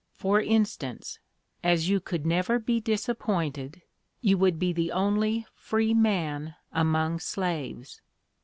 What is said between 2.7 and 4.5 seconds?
disappointed, you